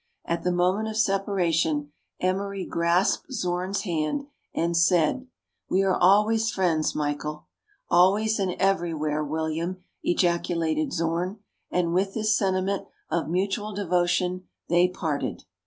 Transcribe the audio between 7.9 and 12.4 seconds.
I" "Always and every where, William!" ejaculated Zorn; and with this